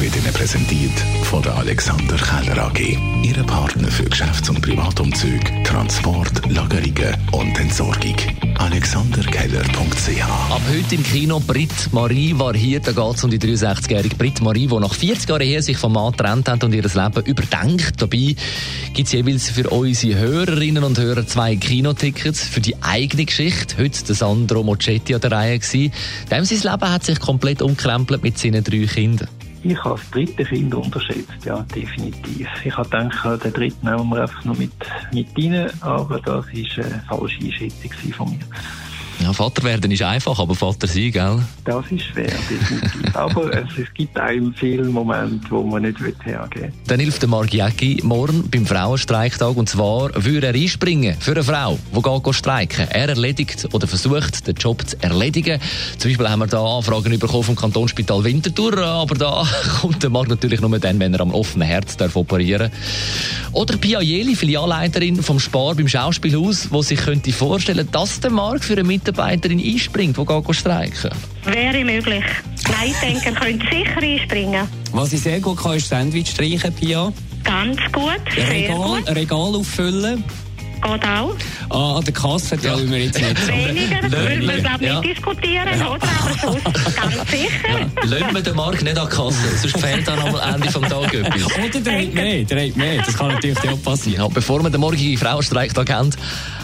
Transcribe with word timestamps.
wird 0.00 0.16
Ihnen 0.16 0.32
präsentiert 0.32 0.98
von 1.24 1.42
der 1.42 1.54
Alexander 1.56 2.16
Keller 2.16 2.64
AG. 2.64 2.96
Ihre 3.22 3.44
Partner 3.44 3.88
für 3.88 4.04
Geschäfts- 4.04 4.48
und 4.48 4.62
Privatumzug, 4.62 5.40
Transport, 5.64 6.48
Lagerungen 6.48 7.14
und 7.32 7.58
Entsorgung. 7.58 8.16
AlexanderKeller.ch 8.56 10.22
Ab 10.22 10.62
heute 10.72 10.94
im 10.94 11.02
Kino 11.02 11.38
Brit 11.40 11.92
Marie 11.92 12.32
war 12.38 12.54
hier. 12.54 12.80
Da 12.80 12.92
geht 12.92 13.16
es 13.16 13.24
um 13.24 13.30
die 13.30 13.38
63-jährige 13.38 14.16
Brit 14.16 14.40
Marie, 14.40 14.68
die 14.68 14.78
nach 14.78 14.94
40 14.94 15.28
Jahren 15.28 15.42
her 15.42 15.62
sich 15.62 15.76
vom 15.76 15.92
Mann 15.92 16.12
getrennt 16.12 16.48
hat 16.48 16.64
und 16.64 16.72
ihr 16.72 16.82
Leben 16.82 17.24
überdenkt. 17.26 18.00
Dabei 18.00 18.34
gibt 18.94 19.06
es 19.06 19.12
jeweils 19.12 19.50
für 19.50 19.68
unsere 19.68 20.18
Hörerinnen 20.18 20.82
und 20.82 20.98
Hörer 20.98 21.26
zwei 21.26 21.56
Kinotickets 21.56 22.40
für 22.40 22.60
die 22.60 22.82
eigene 22.82 23.26
Geschichte. 23.26 23.76
Heute 23.76 24.04
der 24.04 24.14
Sandro 24.14 24.62
Mocetti 24.62 25.14
an 25.14 25.20
der 25.20 25.32
Reihe. 25.32 25.58
Dem 25.58 25.90
sein 26.44 26.58
Leben 26.58 26.90
hat 26.90 27.04
sich 27.04 27.20
komplett 27.20 27.60
umkrempelt 27.60 28.22
mit 28.22 28.38
seinen 28.38 28.64
drei 28.64 28.86
Kindern. 28.86 29.28
Ich 29.62 29.84
habe 29.84 30.00
das 30.00 30.10
dritte 30.10 30.44
Kind 30.44 30.74
unterschätzt, 30.74 31.44
ja, 31.44 31.60
definitiv. 31.74 32.48
Ich 32.64 32.76
habe 32.76 32.88
gedacht, 32.88 33.44
den 33.44 33.52
dritten 33.52 33.86
nehmen 33.86 34.08
wir 34.08 34.22
einfach 34.22 34.44
noch 34.44 34.56
mit, 34.56 34.72
mit 35.12 35.28
rein, 35.36 35.70
aber 35.80 36.18
das 36.20 36.46
war 36.46 36.84
eine 36.84 37.02
falsche 37.08 37.44
Einschätzung 37.44 38.12
von 38.14 38.30
mir. 38.30 38.38
Ja, 39.30 39.34
Vater 39.34 39.62
werden 39.62 39.92
ist 39.92 40.02
einfach, 40.02 40.40
aber 40.40 40.56
Vater 40.56 40.88
sein, 40.88 41.12
gell? 41.12 41.38
Das 41.64 41.84
ist 41.88 42.02
schwer, 42.02 42.32
definitiv. 42.50 43.14
aber 43.14 43.54
es, 43.54 43.68
es, 43.78 43.94
gibt 43.94 44.18
einem 44.18 44.52
viele 44.52 44.82
Momente, 44.82 45.46
wo 45.50 45.62
man 45.62 45.82
nicht 45.82 45.98
hergeben 46.00 46.50
will. 46.52 46.72
Dann 46.88 46.98
hilft 46.98 47.22
der 47.22 47.28
Marc 47.28 47.54
Jäcki 47.54 48.00
morgen 48.02 48.50
beim 48.50 48.66
Frauenstreiktag. 48.66 49.56
Und 49.56 49.68
zwar 49.68 50.10
würde 50.16 50.48
er 50.48 50.54
einspringen 50.54 51.14
für 51.20 51.30
eine 51.30 51.44
Frau, 51.44 51.78
die 51.94 52.02
geht 52.02 52.34
streiken. 52.34 52.88
Er 52.90 53.08
erledigt 53.08 53.68
oder 53.72 53.86
versucht, 53.86 54.48
den 54.48 54.56
Job 54.56 54.84
zu 54.84 55.00
erledigen. 55.00 55.60
Zum 55.98 56.10
Beispiel 56.10 56.28
haben 56.28 56.40
wir 56.40 56.48
da 56.48 56.60
Anfragen 56.60 57.16
bekommen 57.16 57.44
vom 57.44 57.54
Kantonsspital 57.56 58.24
Winterthur. 58.24 58.78
Aber 58.78 59.14
da 59.14 59.46
kommt 59.80 60.02
der 60.02 60.10
Marc 60.10 60.28
natürlich 60.28 60.60
nur 60.60 60.76
dann, 60.80 60.98
wenn 60.98 61.14
er 61.14 61.20
am 61.20 61.32
offenen 61.32 61.68
Herz 61.68 61.96
darf 61.96 62.16
operieren 62.16 62.72
Oder 63.52 63.76
Pia 63.76 64.00
Jeli, 64.00 64.34
Filialleiterin 64.34 65.22
vom 65.22 65.38
Spar 65.38 65.76
beim 65.76 65.86
Schauspielhaus, 65.86 66.68
die 66.70 66.82
sich 66.82 66.98
könnte 66.98 67.32
vorstellen, 67.32 67.88
dass 67.92 68.18
der 68.18 68.32
Marc 68.32 68.64
für 68.64 68.72
eine 68.72 68.82
Mitarbeiterin 69.20 69.60
einspringt, 69.60 70.16
die 70.16 70.24
geht 70.24 70.56
streiken. 70.56 71.10
Wäre 71.44 71.84
möglich. 71.84 72.24
Nein, 72.68 72.90
ich 72.90 72.96
denke, 72.96 73.26
er 73.26 73.32
könnte 73.32 73.66
sicher 73.66 74.00
einspringen. 74.00 74.68
Was 74.92 75.12
ich 75.12 75.20
sehr 75.20 75.40
gut 75.40 75.58
kann, 75.58 75.76
ist 75.76 75.88
Sandwich 75.88 76.30
streichen, 76.30 76.72
Pia. 76.72 77.12
Ganz 77.44 77.78
gut, 77.92 78.20
sehr 78.34 78.50
Regal, 78.50 78.76
gut. 78.76 79.08
Regal 79.08 79.54
auffüllen. 79.56 80.24
Geht 80.82 81.04
auch. 81.04 81.34
Ah, 81.68 81.98
an 81.98 82.04
der 82.04 82.14
Kasse 82.14 82.56
ja. 82.62 82.78
wir 82.78 82.98
jetzt 82.98 83.20
nicht. 83.20 83.48
Weniger, 83.48 84.00
das 84.02 84.10
würden 84.12 84.48
wir 84.48 84.60
glaube 84.60 84.84
Ja. 84.84 85.00
nicht 85.00 85.16
diskutieren, 85.16 85.68
oder? 85.68 85.92
Aber 85.92 86.34
sonst 86.40 86.64
ganz 86.96 87.30
sicher. 87.30 87.68
Ja. 87.68 88.04
Lassen 88.04 88.34
wir 88.34 88.42
den 88.42 88.56
Marc 88.56 88.82
nicht 88.82 88.98
an 88.98 89.08
die 89.10 89.16
Kasse, 89.16 89.56
sonst 89.58 89.78
fehlt 89.78 90.08
dann 90.08 90.18
am 90.18 90.54
Ende 90.54 90.70
vom 90.70 90.82
Tag 90.88 91.12
etwas. 91.14 91.44
Oder 91.44 91.80
der 91.80 92.00
hat 92.02 92.14
mehr, 92.14 92.44
der 92.44 92.68
hat 92.68 92.76
mehr. 92.76 93.02
Das 93.02 93.16
kann 93.16 93.28
natürlich 93.28 93.58
auch 93.58 93.82
passieren. 93.82 94.20
Ja, 94.22 94.28
bevor 94.28 94.62
wir 94.62 94.70
den 94.70 94.80
morgigen 94.80 95.18
Frauenstreiktag 95.18 95.90
haben, 95.90 96.10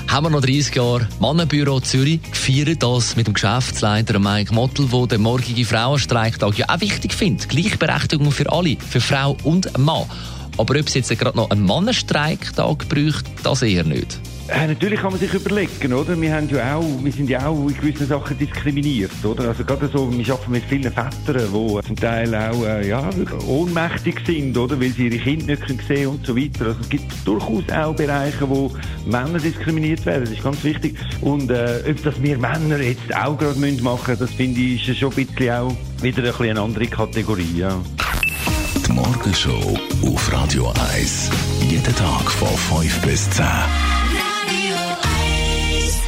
haben 0.08 0.26
wir 0.26 0.30
noch 0.30 0.40
30 0.40 0.74
Jahre 0.74 1.08
Mannenbüro 1.20 1.80
Zürich 1.80 2.20
gefeiert, 2.22 2.82
das 2.82 3.16
mit 3.16 3.26
dem 3.26 3.34
Geschäftsleiter 3.34 4.18
Mike 4.18 4.54
Mottel, 4.54 4.86
der 4.86 5.06
den 5.06 5.22
morgigen 5.22 5.64
Frauenstreiktag 5.64 6.56
ja 6.56 6.66
auch 6.68 6.80
wichtig 6.80 7.12
findet. 7.12 7.48
Gleichberechtigung 7.48 8.30
für 8.30 8.50
alle, 8.50 8.76
für 8.78 9.00
Frau 9.00 9.36
und 9.44 9.76
Mann. 9.78 10.04
Aber 10.58 10.78
ob 10.78 10.86
es 10.86 10.94
jetzt 10.94 11.16
gerade 11.18 11.36
noch 11.36 11.50
einen 11.50 11.64
Mannenstreiktag 11.64 12.88
bräuchte, 12.88 13.30
das 13.42 13.62
eher 13.62 13.84
nicht. 13.84 14.18
Ja, 14.48 14.64
natürlich 14.64 15.00
kann 15.00 15.10
man 15.10 15.18
sich 15.18 15.34
überlegen, 15.34 15.92
oder? 15.92 16.20
Wir, 16.20 16.32
haben 16.32 16.48
ja 16.48 16.76
auch, 16.76 16.84
wir 17.02 17.10
sind 17.10 17.28
ja 17.28 17.48
auch 17.48 17.66
in 17.66 17.76
gewissen 17.76 18.06
Sachen 18.06 18.38
diskriminiert, 18.38 19.10
oder? 19.24 19.48
Also 19.48 19.64
gerade 19.64 19.88
so, 19.88 20.08
wir 20.08 20.32
arbeiten 20.32 20.52
mit 20.52 20.62
vielen 20.64 20.84
Vätern, 20.84 21.48
die 21.52 21.86
zum 21.86 21.96
Teil 21.96 22.32
auch 22.32 22.64
äh, 22.64 22.88
ja, 22.88 23.10
ohnmächtig 23.48 24.20
sind, 24.24 24.56
oder? 24.56 24.80
Weil 24.80 24.90
sie 24.90 25.08
ihre 25.08 25.18
Kinder 25.18 25.46
nicht 25.46 25.66
können 25.66 25.80
sehen 25.88 26.06
und 26.06 26.24
so 26.24 26.36
weiter. 26.36 26.66
Also 26.66 26.80
es 26.80 26.88
gibt 26.88 27.12
durchaus 27.24 27.64
auch 27.70 27.96
Bereiche, 27.96 28.48
wo 28.48 28.72
Männer 29.04 29.40
diskriminiert 29.40 30.06
werden. 30.06 30.26
Das 30.26 30.34
ist 30.34 30.44
ganz 30.44 30.62
wichtig. 30.62 30.96
Und 31.22 31.50
äh, 31.50 31.82
ob 31.90 32.02
das 32.04 32.22
wir 32.22 32.38
Männer 32.38 32.78
jetzt 32.78 33.16
auch 33.16 33.36
gerade 33.36 33.58
machen 33.58 33.82
müssen, 33.82 34.18
das 34.20 34.30
finde 34.30 34.60
ich 34.60 34.88
ist 34.88 34.98
schon 34.98 35.12
ein 35.12 35.26
bisschen 35.26 35.50
auch 35.50 35.76
wieder 36.00 36.18
ein 36.18 36.24
bisschen 36.24 36.50
eine 36.50 36.60
andere 36.60 36.86
Kategorie, 36.86 37.56
ja. 37.56 37.80
Morgenshow 38.96 39.78
auf 40.06 40.32
Radio 40.32 40.72
1. 40.94 41.30
Jeden 41.68 41.94
Tag 41.94 42.30
von 42.30 42.80
5 42.80 43.02
bis 43.02 43.28
10. 43.28 43.44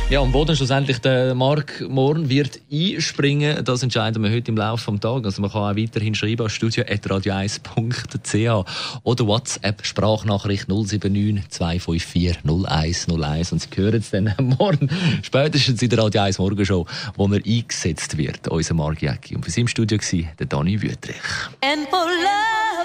Ja, 0.09 0.23
am 0.23 0.33
Boden 0.33 0.57
schlussendlich 0.57 0.99
der 1.01 1.35
Marc 1.35 1.87
Morn 1.87 2.31
wird 2.31 2.59
einspringen. 2.73 3.63
Das 3.63 3.83
entscheiden 3.83 4.23
wir 4.23 4.31
heute 4.31 4.51
im 4.51 4.57
Laufe 4.57 4.91
des 4.91 5.01
Tages. 5.01 5.27
Also 5.27 5.43
man 5.43 5.51
kann 5.51 5.65
auch 5.65 5.77
weiterhin 5.77 6.15
schreiben 6.15 6.45
an 6.45 6.49
studio.radio1.ch 6.49 8.65
oder 9.03 9.27
WhatsApp 9.27 9.85
Sprachnachricht 9.85 10.71
079 10.71 11.51
254 11.51 12.39
0101 12.43 13.53
und 13.53 13.61
Sie 13.61 13.69
hören 13.77 13.97
es 13.97 14.11
dann 14.11 14.33
morgen 14.59 14.89
spätestens 15.21 15.83
in 15.83 15.91
der 15.91 15.99
Radio 15.99 16.23
1 16.23 16.39
Morgenshow, 16.39 16.87
wo 17.17 17.27
er 17.27 17.45
eingesetzt 17.45 18.17
wird, 18.17 18.49
unser 18.49 18.73
Marc 18.73 19.03
Jäcki. 19.03 19.37
Und 19.37 19.45
für 19.45 19.51
Sie 19.51 19.61
im 19.61 19.69
Studio 19.69 19.99
war 19.99 20.29
der 20.39 20.47
Dani 20.47 20.81
Wüttrich. 20.81 21.17